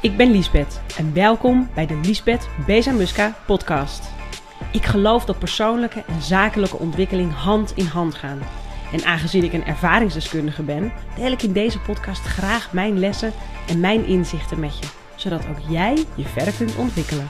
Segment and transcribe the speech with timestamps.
[0.00, 4.10] Ik ben Liesbeth en welkom bij de Liesbeth Bezamuska podcast.
[4.72, 8.38] Ik geloof dat persoonlijke en zakelijke ontwikkeling hand in hand gaan.
[8.92, 13.32] En aangezien ik een ervaringsdeskundige ben, deel ik in deze podcast graag mijn lessen
[13.68, 17.28] en mijn inzichten met je, zodat ook jij je verder kunt ontwikkelen.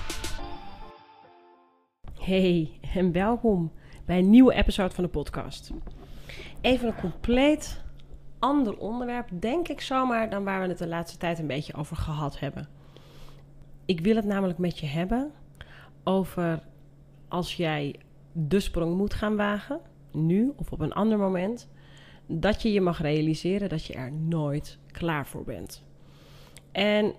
[2.21, 3.73] Hey en welkom
[4.07, 5.71] bij een nieuwe episode van de podcast.
[6.61, 7.81] Even een compleet
[8.39, 11.97] ander onderwerp, denk ik zomaar, dan waar we het de laatste tijd een beetje over
[11.97, 12.69] gehad hebben.
[13.85, 15.33] Ik wil het namelijk met je hebben
[16.05, 16.63] over
[17.29, 17.95] als jij
[18.33, 19.81] de sprong moet gaan wagen,
[20.13, 21.69] nu of op een ander moment,
[22.27, 25.85] dat je je mag realiseren dat je er nooit klaar voor bent.
[26.73, 27.15] En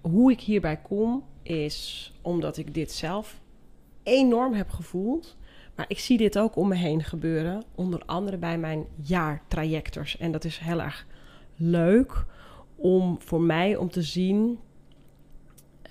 [0.00, 3.40] hoe ik hierbij kom, is omdat ik dit zelf
[4.02, 5.36] enorm heb gevoeld.
[5.76, 10.16] Maar ik zie dit ook om me heen gebeuren, onder andere bij mijn jaartrajectors.
[10.16, 11.06] En dat is heel erg
[11.56, 12.24] leuk
[12.76, 14.58] om voor mij om te zien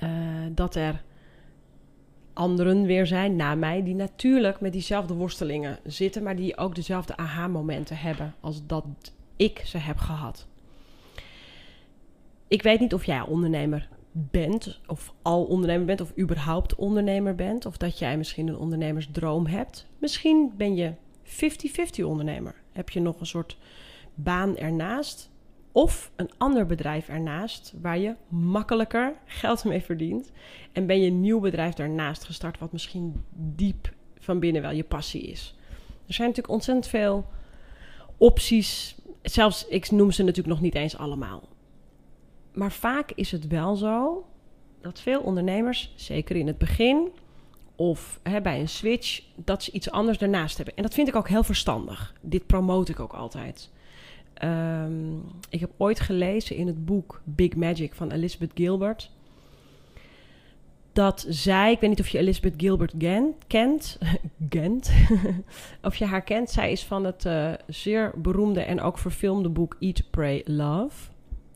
[0.03, 0.09] uh,
[0.51, 1.03] dat er
[2.33, 7.17] anderen weer zijn na mij die natuurlijk met diezelfde worstelingen zitten, maar die ook dezelfde
[7.17, 8.85] aha-momenten hebben als dat
[9.35, 10.47] ik ze heb gehad.
[12.47, 17.65] Ik weet niet of jij ondernemer bent, of al ondernemer bent, of überhaupt ondernemer bent,
[17.65, 19.87] of dat jij misschien een ondernemersdroom hebt.
[19.97, 20.93] Misschien ben je
[21.25, 22.55] 50-50 ondernemer.
[22.71, 23.57] Heb je nog een soort
[24.15, 25.31] baan ernaast,
[25.71, 30.31] of een ander bedrijf ernaast waar je makkelijker geld mee verdient.
[30.71, 34.83] En ben je een nieuw bedrijf daarnaast gestart, wat misschien diep van binnen wel je
[34.83, 35.55] passie is.
[36.07, 37.25] Er zijn natuurlijk ontzettend veel
[38.17, 38.95] opties.
[39.21, 41.52] Zelfs, ik noem ze natuurlijk nog niet eens allemaal
[42.53, 44.25] maar vaak is het wel zo
[44.81, 47.11] dat veel ondernemers, zeker in het begin
[47.75, 50.75] of hè, bij een switch, dat ze iets anders daarnaast hebben.
[50.75, 52.13] En dat vind ik ook heel verstandig.
[52.21, 53.69] Dit promote ik ook altijd.
[54.43, 59.11] Um, ik heb ooit gelezen in het boek Big Magic van Elizabeth Gilbert.
[60.93, 62.93] Dat zij, ik weet niet of je Elizabeth Gilbert
[63.47, 63.97] kent,
[64.49, 64.93] Gent,
[65.81, 66.49] of je haar kent.
[66.49, 71.11] Zij is van het uh, zeer beroemde en ook verfilmde boek Eat, Pray, Love.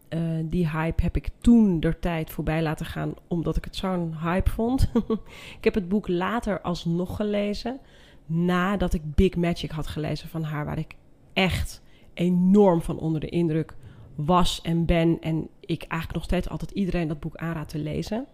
[0.10, 4.16] Uh, die hype heb ik toen der tijd voorbij laten gaan, omdat ik het zo'n
[4.22, 4.92] hype vond.
[5.58, 7.80] ik heb het boek later alsnog gelezen,
[8.26, 10.96] nadat ik Big Magic had gelezen van haar, waar ik
[11.34, 11.82] echt
[12.14, 13.76] enorm van onder de indruk
[14.16, 15.18] was en ben.
[15.22, 18.28] En ik eigenlijk nog steeds altijd iedereen dat boek aanraad te lezen.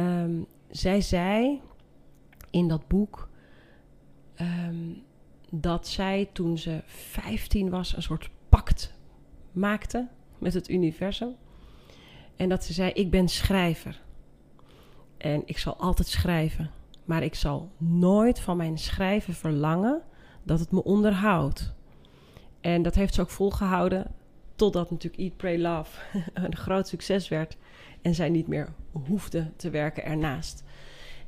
[0.00, 1.60] Um, zij zei
[2.50, 3.28] in dat boek
[4.40, 5.02] um,
[5.50, 8.94] dat zij toen ze 15 was een soort pact
[9.52, 10.08] maakte
[10.38, 11.34] met het universum.
[12.36, 14.02] En dat ze zei: Ik ben schrijver.
[15.16, 16.70] En ik zal altijd schrijven.
[17.04, 20.02] Maar ik zal nooit van mijn schrijven verlangen
[20.42, 21.74] dat het me onderhoudt.
[22.60, 24.14] En dat heeft ze ook volgehouden.
[24.56, 26.00] Totdat natuurlijk Eat, Pray, Love
[26.34, 27.56] een groot succes werd.
[28.02, 30.64] En zij niet meer hoefde te werken ernaast.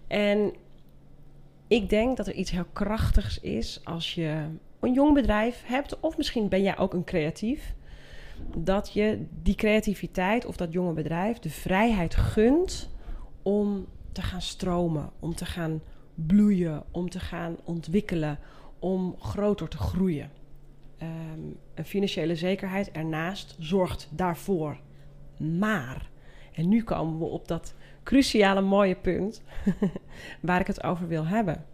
[0.06, 0.54] En
[1.66, 4.46] ik denk dat er iets heel krachtigs is als je
[4.80, 6.00] een jong bedrijf hebt.
[6.00, 7.74] Of misschien ben jij ook een creatief
[8.56, 12.90] dat je die creativiteit of dat jonge bedrijf de vrijheid gunt
[13.42, 15.80] om te gaan stromen, om te gaan
[16.14, 18.38] bloeien, om te gaan ontwikkelen,
[18.78, 20.30] om groter te groeien.
[20.98, 21.40] Ehm,
[21.74, 24.80] een financiële zekerheid ernaast zorgt daarvoor.
[25.36, 26.10] Maar,
[26.52, 29.42] en nu komen we op dat cruciale mooie punt
[30.40, 31.64] waar ik het over wil hebben.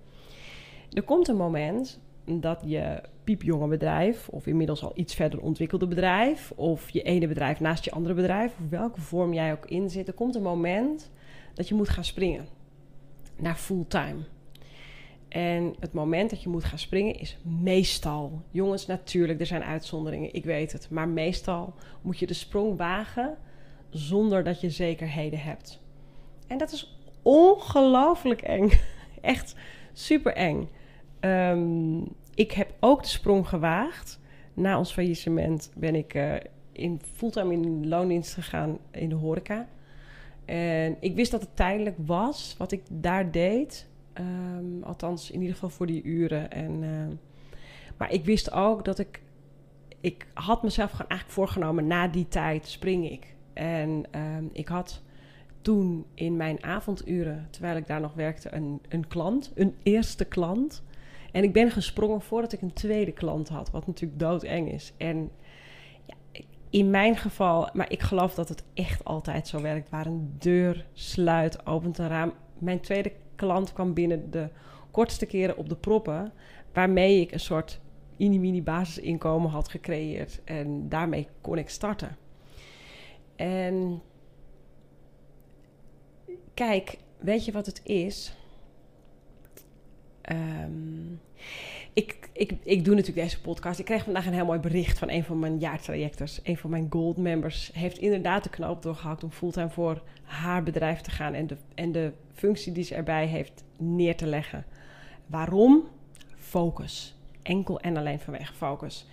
[0.93, 6.53] Er komt een moment dat je piepjonge bedrijf, of inmiddels al iets verder ontwikkelde bedrijf,
[6.57, 10.09] of je ene bedrijf naast je andere bedrijf, of welke vorm jij ook in zit,
[10.09, 11.11] er komt een moment
[11.55, 12.47] dat je moet gaan springen
[13.37, 14.25] naar fulltime.
[15.29, 20.35] En het moment dat je moet gaan springen is meestal, jongens, natuurlijk, er zijn uitzonderingen,
[20.35, 23.37] ik weet het, maar meestal moet je de sprong wagen
[23.91, 25.81] zonder dat je zekerheden hebt.
[26.47, 28.71] En dat is ongelooflijk eng.
[29.21, 29.55] Echt
[29.93, 30.69] super eng.
[31.25, 34.21] Um, ik heb ook de sprong gewaagd.
[34.55, 36.35] Na ons faillissement ben ik uh,
[36.73, 39.69] in fulltime in loondienst gegaan in de horeca.
[40.44, 43.87] En ik wist dat het tijdelijk was wat ik daar deed.
[44.21, 46.50] Um, althans, in ieder geval voor die uren.
[46.50, 47.06] En, uh,
[47.97, 49.23] maar ik wist ook dat ik...
[50.00, 53.35] Ik had mezelf gewoon eigenlijk voorgenomen, na die tijd spring ik.
[53.53, 55.03] En um, ik had
[55.61, 60.82] toen in mijn avonduren, terwijl ik daar nog werkte, een, een klant, een eerste klant.
[61.35, 64.93] En ik ben gesprongen voordat ik een tweede klant had, wat natuurlijk doodeng is.
[64.97, 65.31] En
[66.07, 66.15] ja,
[66.71, 70.87] in mijn geval, maar ik geloof dat het echt altijd zo werkt, waar een deur
[70.93, 72.33] sluit, opent een raam.
[72.59, 74.49] Mijn tweede klant kwam binnen de
[74.91, 76.33] kortste keren op de proppen,
[76.73, 77.81] waarmee ik een soort
[78.17, 80.41] mini-mini basisinkomen had gecreëerd.
[80.45, 82.17] En daarmee kon ik starten.
[83.37, 84.03] En
[86.55, 88.37] kijk, weet je wat het is?
[90.25, 91.12] Ehm,
[91.93, 93.79] ik, ik, ik doe natuurlijk deze podcast.
[93.79, 96.41] Ik kreeg vandaag een heel mooi bericht van een van mijn jaartrajectors.
[96.43, 101.00] Een van mijn gold members heeft inderdaad de knoop doorgehakt om fulltime voor haar bedrijf
[101.00, 104.65] te gaan en de, en de functie die ze erbij heeft neer te leggen.
[105.26, 105.82] Waarom?
[106.37, 107.17] Focus.
[107.43, 109.06] Enkel en alleen vanwege focus.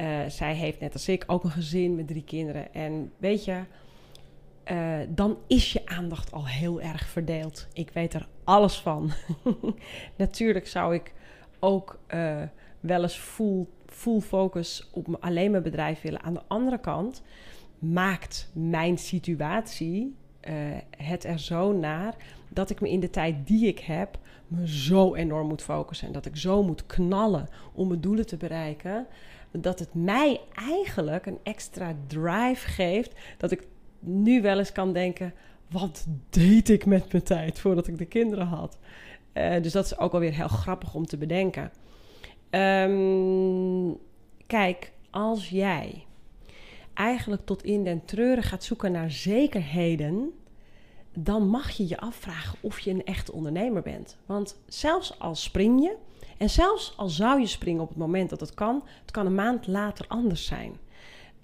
[0.00, 2.74] Uh, zij heeft net als ik ook een gezin met drie kinderen.
[2.74, 3.60] En weet je,
[4.70, 7.66] uh, dan is je aandacht al heel erg verdeeld.
[7.72, 9.12] Ik weet er alles van.
[10.16, 11.12] Natuurlijk zou ik
[11.58, 12.42] ook uh,
[12.80, 16.22] wel eens full, full focus op alleen mijn bedrijf willen.
[16.22, 17.22] Aan de andere kant
[17.78, 20.16] maakt mijn situatie
[20.48, 20.54] uh,
[20.96, 22.14] het er zo naar
[22.48, 26.12] dat ik me in de tijd die ik heb me zo enorm moet focussen en
[26.12, 29.06] dat ik zo moet knallen om mijn doelen te bereiken,
[29.50, 33.66] dat het mij eigenlijk een extra drive geeft dat ik
[34.02, 35.34] nu wel eens kan denken:
[35.70, 38.78] wat deed ik met mijn tijd voordat ik de kinderen had?
[39.34, 41.72] Uh, dus dat is ook alweer heel grappig om te bedenken.
[42.50, 43.98] Um,
[44.46, 46.04] kijk, als jij
[46.94, 50.30] eigenlijk tot in den treuren gaat zoeken naar zekerheden,
[51.14, 54.16] dan mag je je afvragen of je een echte ondernemer bent.
[54.26, 55.96] Want zelfs al spring je,
[56.38, 59.34] en zelfs al zou je springen op het moment dat het kan, het kan een
[59.34, 60.76] maand later anders zijn.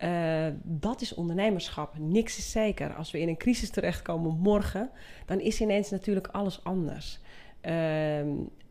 [0.04, 1.98] Uh, dat is ondernemerschap.
[1.98, 2.94] Niks is zeker.
[2.94, 4.90] Als we in een crisis terechtkomen morgen,
[5.26, 7.18] dan is ineens natuurlijk alles anders.
[7.62, 8.20] Uh,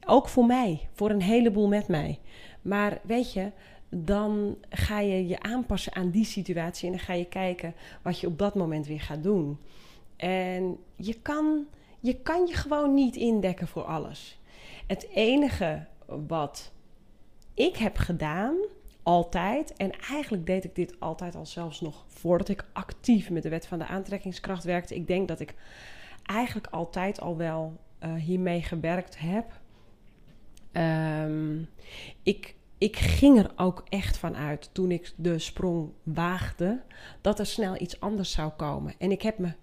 [0.05, 2.19] ook voor mij, voor een heleboel met mij.
[2.61, 3.51] Maar weet je,
[3.89, 8.27] dan ga je je aanpassen aan die situatie en dan ga je kijken wat je
[8.27, 9.57] op dat moment weer gaat doen.
[10.15, 11.65] En je kan
[11.99, 14.39] je, kan je gewoon niet indekken voor alles.
[14.87, 15.85] Het enige
[16.27, 16.71] wat
[17.53, 18.55] ik heb gedaan,
[19.07, 23.49] altijd, en eigenlijk deed ik dit altijd al zelfs nog voordat ik actief met de
[23.49, 24.95] wet van de aantrekkingskracht werkte.
[24.95, 25.53] Ik denk dat ik
[26.23, 29.59] eigenlijk altijd al wel uh, hiermee gewerkt heb.
[31.23, 31.69] Um,
[32.23, 36.81] ik, ik ging er ook echt van uit toen ik de sprong waagde
[37.21, 38.93] dat er snel iets anders zou komen.
[38.97, 39.53] En ik heb me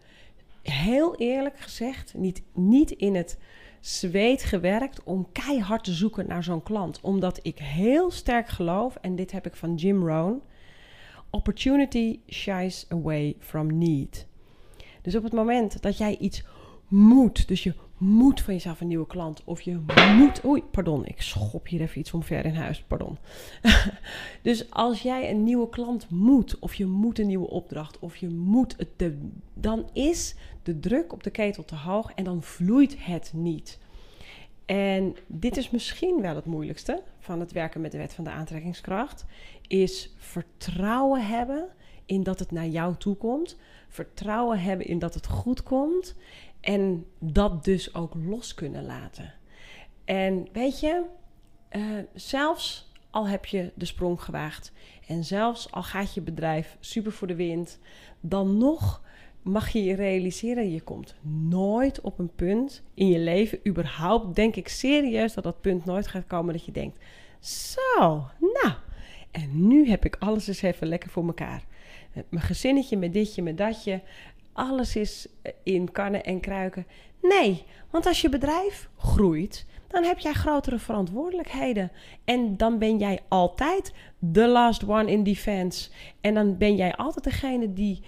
[0.62, 3.38] heel eerlijk gezegd niet, niet in het
[3.86, 7.00] zweet gewerkt om keihard te zoeken naar zo'n klant.
[7.00, 10.42] Omdat ik heel sterk geloof, en dit heb ik van Jim Rohn:
[11.30, 14.26] opportunity shies away from need.
[15.02, 16.44] Dus op het moment dat jij iets
[16.88, 19.42] moet, dus je moet van jezelf een nieuwe klant.
[19.44, 19.80] Of je
[20.16, 20.44] moet.
[20.44, 22.82] Oei, pardon, ik schop hier even iets omver in huis.
[22.82, 23.18] Pardon.
[24.42, 28.28] dus als jij een nieuwe klant moet, of je moet een nieuwe opdracht, of je
[28.28, 28.88] moet het.
[28.96, 29.18] De,
[29.54, 33.78] dan is de druk op de ketel te hoog en dan vloeit het niet.
[34.66, 38.30] En dit is misschien wel het moeilijkste van het werken met de wet van de
[38.30, 39.24] aantrekkingskracht.
[39.66, 41.68] Is vertrouwen hebben
[42.06, 43.56] in dat het naar jou toe komt.
[43.88, 46.14] Vertrouwen hebben in dat het goed komt.
[46.64, 49.34] En dat dus ook los kunnen laten.
[50.04, 51.02] En weet je,
[51.72, 54.72] uh, zelfs al heb je de sprong gewaagd
[55.06, 57.78] en zelfs al gaat je bedrijf super voor de wind,
[58.20, 59.02] dan nog
[59.42, 61.14] mag je je realiseren, je komt
[61.48, 66.06] nooit op een punt in je leven, überhaupt denk ik serieus dat dat punt nooit
[66.06, 66.98] gaat komen dat je denkt,
[67.40, 68.74] zo, nou,
[69.30, 71.64] en nu heb ik alles eens even lekker voor elkaar.
[72.28, 74.02] Mijn gezinnetje met ditje, met datje,
[74.54, 75.26] alles is
[75.62, 76.86] in kannen en kruiken.
[77.22, 81.92] Nee, want als je bedrijf groeit, dan heb jij grotere verantwoordelijkheden.
[82.24, 83.92] En dan ben jij altijd
[84.32, 85.90] the last one in defense.
[86.20, 88.02] En dan ben jij altijd degene die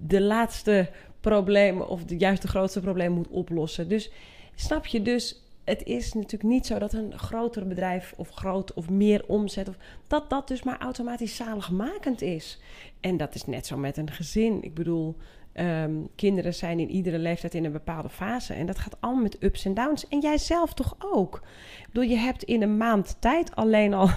[0.00, 3.88] de laatste problemen of de, juist de grootste probleem moet oplossen.
[3.88, 4.10] Dus
[4.54, 8.90] snap je dus het is natuurlijk niet zo dat een groter bedrijf of groot of
[8.90, 12.60] meer omzet, of dat dat dus maar automatisch zaligmakend is.
[13.00, 14.62] En dat is net zo met een gezin.
[14.62, 15.16] Ik bedoel,
[15.54, 18.54] Um, kinderen zijn in iedere leeftijd in een bepaalde fase.
[18.54, 20.08] En dat gaat allemaal met ups en downs.
[20.08, 21.42] En jij zelf toch ook?
[21.78, 24.10] Ik bedoel, je hebt in een maand tijd alleen al.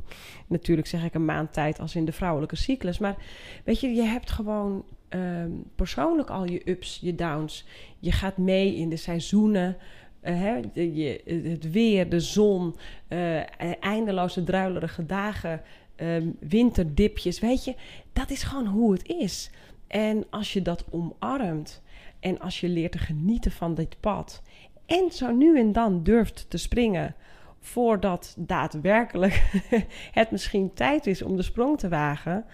[0.46, 2.98] natuurlijk zeg ik een maand tijd als in de vrouwelijke cyclus.
[2.98, 3.16] Maar
[3.64, 7.66] weet je, je hebt gewoon um, persoonlijk al je ups, je downs.
[7.98, 9.76] Je gaat mee in de seizoenen.
[10.22, 12.76] Uh, hè, je, het weer, de zon,
[13.08, 13.40] uh,
[13.84, 15.62] eindeloze druilerige dagen,
[15.96, 17.40] um, winterdipjes.
[17.40, 17.74] Weet je,
[18.12, 19.50] dat is gewoon hoe het is.
[19.88, 21.82] En als je dat omarmt
[22.20, 24.42] en als je leert te genieten van dit pad
[24.86, 27.14] en zo nu en dan durft te springen
[27.60, 29.62] voordat daadwerkelijk
[30.12, 32.44] het misschien tijd is om de sprong te wagen.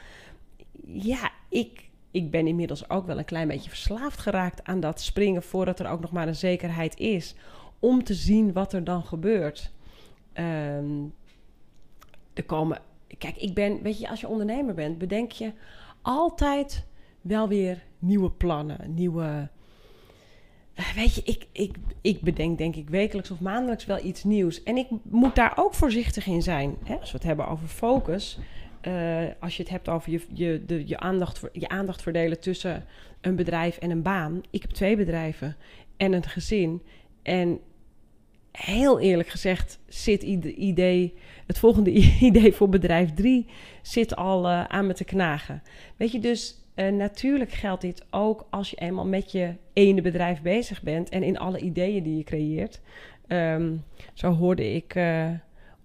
[0.87, 5.43] Ja, ik, ik ben inmiddels ook wel een klein beetje verslaafd geraakt aan dat springen
[5.43, 7.35] voordat er ook nog maar een zekerheid is.
[7.79, 9.73] Om te zien wat er dan gebeurt.
[10.35, 11.15] Um,
[12.35, 12.79] er komen.
[13.19, 13.83] Kijk, ik ben.
[13.83, 15.53] Weet je, als je ondernemer bent, bedenk je
[16.03, 16.87] altijd
[17.25, 19.49] wel weer nieuwe plannen, nieuwe
[20.95, 24.63] weet je, ik, ik, ik bedenk denk ik wekelijks of maandelijks wel iets nieuws.
[24.63, 26.77] En ik moet daar ook voorzichtig in zijn.
[26.85, 26.95] Hè?
[26.95, 28.39] Als we het hebben over focus.
[28.83, 32.85] Uh, als je het hebt over je, je, de, je, aandacht, je aandacht verdelen tussen
[33.21, 34.43] een bedrijf en een baan.
[34.51, 35.57] Ik heb twee bedrijven
[35.97, 36.83] en een gezin.
[37.23, 37.61] En
[38.53, 41.15] heel eerlijk gezegd zit idee,
[41.47, 41.91] het volgende
[42.21, 43.47] idee voor bedrijf 3
[43.83, 45.63] zit al uh, aan me te knagen.
[45.97, 50.43] Weet je, dus uh, natuurlijk geldt dit ook als je eenmaal met je ene bedrijf
[50.43, 52.81] bezig bent en in alle ideeën die je creëert.
[53.29, 55.31] Um, zo hoorde ik uh,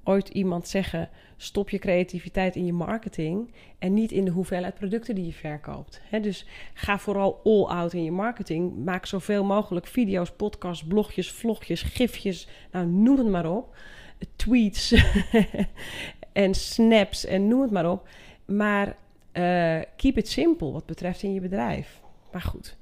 [0.04, 5.16] ooit iemand zeggen: stop je creativiteit in je marketing en niet in de hoeveelheid producten
[5.16, 6.02] die je verkoopt.
[6.22, 8.86] Dus ga vooral all out in je marketing.
[8.86, 13.76] Maak zoveel mogelijk video's, podcasts, blogjes, vlogjes, gifjes, nou noem het maar op.
[14.36, 14.96] Tweets
[16.34, 18.08] en snaps en noem het maar op.
[18.46, 18.96] Maar
[19.34, 22.02] uh, keep it simple wat betreft in je bedrijf.
[22.32, 22.78] Maar goed.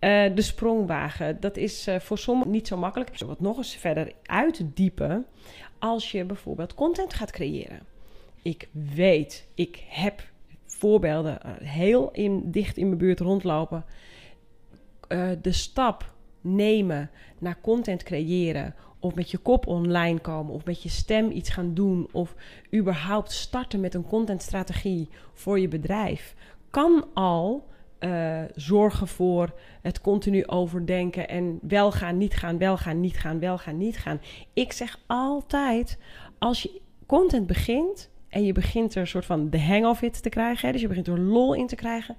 [0.00, 3.18] Uh, de sprongwagen, dat is uh, voor sommigen niet zo makkelijk.
[3.18, 5.26] Wat nog eens verder uitdiepen
[5.78, 7.80] als je bijvoorbeeld content gaat creëren.
[8.42, 10.22] Ik weet, ik heb
[10.66, 13.84] voorbeelden heel in, dicht in mijn buurt rondlopen.
[15.40, 20.88] de stap nemen naar content creëren of met je kop online komen, of met je
[20.88, 22.34] stem iets gaan doen, of
[22.74, 26.34] überhaupt starten met een contentstrategie voor je bedrijf,
[26.70, 27.66] kan al
[28.00, 33.38] uh, zorgen voor het continu overdenken en wel gaan, niet gaan, wel gaan, niet gaan,
[33.40, 34.20] wel gaan, niet gaan.
[34.52, 35.98] Ik zeg altijd,
[36.38, 40.22] als je content begint en je begint er een soort van de hang of it
[40.22, 42.16] te krijgen, hè, dus je begint er lol in te krijgen,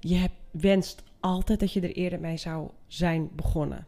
[0.00, 3.86] je hebt, wenst altijd dat je er eerder mee zou zijn begonnen.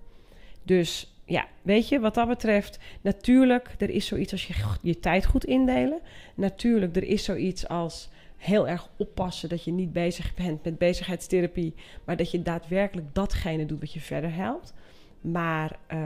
[0.62, 5.26] Dus ja, weet je, wat dat betreft, natuurlijk, er is zoiets als je je tijd
[5.26, 6.00] goed indelen.
[6.35, 11.75] Natuurlijk, er is zoiets als heel erg oppassen dat je niet bezig bent met bezigheidstherapie,
[12.04, 14.75] maar dat je daadwerkelijk datgene doet wat je verder helpt.
[15.21, 15.99] Maar uh,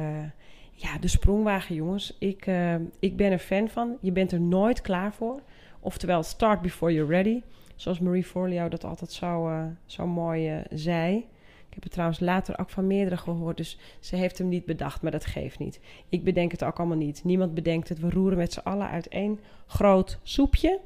[0.73, 3.97] ja, de sprongwagen, jongens, ik, uh, ik ben er fan van.
[4.01, 5.41] Je bent er nooit klaar voor.
[5.81, 7.43] Oftewel, start before you're ready.
[7.77, 11.27] Zoals Marie Forleo dat altijd zo, uh, zo mooi zei
[11.71, 15.11] heb het trouwens later ook van meerdere gehoord, dus ze heeft hem niet bedacht, maar
[15.11, 15.81] dat geeft niet.
[16.09, 17.25] Ik bedenk het ook allemaal niet.
[17.25, 17.99] Niemand bedenkt het.
[17.99, 20.81] We roeren met z'n allen uit één groot soepje.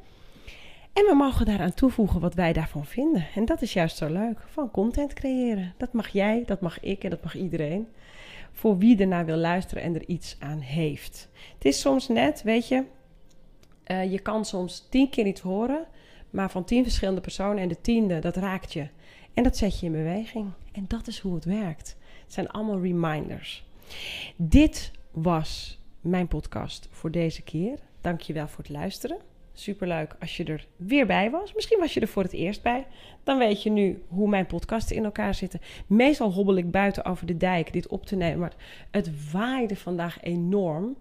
[0.93, 3.27] En we mogen daaraan toevoegen wat wij daarvan vinden.
[3.35, 4.41] En dat is juist zo leuk.
[4.47, 5.75] Van content creëren.
[5.77, 7.87] Dat mag jij, dat mag ik en dat mag iedereen.
[8.53, 11.29] Voor wie ernaar wil luisteren en er iets aan heeft.
[11.55, 12.85] Het is soms net, weet je,
[13.87, 15.85] uh, je kan soms tien keer iets horen,
[16.31, 18.89] maar van tien verschillende personen en de tiende, dat raakt je.
[19.35, 20.51] En dat zet je in beweging.
[20.73, 21.97] En dat is hoe het werkt.
[22.25, 23.64] Het zijn allemaal reminders.
[24.37, 27.79] Dit was mijn podcast voor deze keer.
[28.00, 29.19] Dankjewel voor het luisteren.
[29.52, 31.55] Superleuk als je er weer bij was.
[31.55, 32.87] Misschien was je er voor het eerst bij.
[33.25, 35.61] Dan weet je nu hoe mijn podcasten in elkaar zitten.
[35.87, 38.38] Meestal hobbel ik buiten over de dijk dit op te nemen.
[38.38, 38.55] Maar
[38.91, 40.97] het waaide vandaag enorm.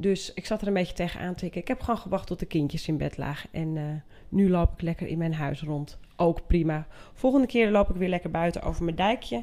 [0.00, 1.60] Dus ik zat er een beetje tegenaan te tikken.
[1.60, 3.48] Ik heb gewoon gewacht tot de kindjes in bed lagen.
[3.52, 3.82] En uh,
[4.28, 5.98] nu loop ik lekker in mijn huis rond.
[6.16, 6.86] Ook prima.
[7.12, 9.42] Volgende keer loop ik weer lekker buiten over mijn dijkje.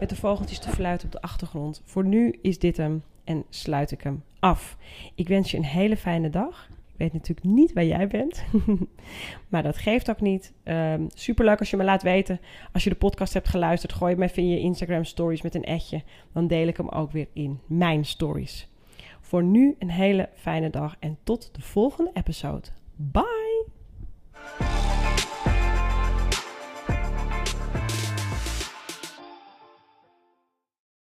[0.00, 1.82] Met de vogeltjes te fluiten op de achtergrond.
[1.84, 4.76] Voor nu is dit hem en sluit ik hem af.
[5.14, 6.68] Ik wens je een hele fijne dag.
[6.70, 8.44] Ik weet natuurlijk niet waar jij bent.
[9.50, 10.52] maar dat geeft ook niet.
[10.64, 12.40] Um, superleuk als je me laat weten.
[12.72, 15.64] Als je de podcast hebt geluisterd, gooi me even in je Instagram stories met een
[15.64, 16.02] etje.
[16.32, 18.68] Dan deel ik hem ook weer in mijn stories.
[19.24, 22.68] Voor nu een hele fijne dag en tot de volgende episode.
[22.96, 23.43] Bye!